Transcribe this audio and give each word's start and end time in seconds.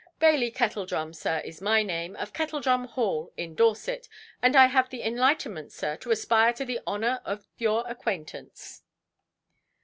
Bailey 0.17 0.49
Kettledrum, 0.49 1.13
sir, 1.13 1.43
is 1.45 1.61
my 1.61 1.83
name, 1.83 2.15
of 2.15 2.33
Kettledrum 2.33 2.87
Hall, 2.87 3.31
in 3.37 3.53
Dorset. 3.53 4.09
And 4.41 4.55
I 4.55 4.65
have 4.65 4.89
the 4.89 5.03
enlightenment, 5.03 5.71
sir, 5.71 5.95
to 5.97 6.09
aspire 6.09 6.53
to 6.53 6.65
the 6.65 6.79
honour 6.87 7.21
of 7.23 7.45
your 7.59 7.83
acquaintance". 7.87 8.81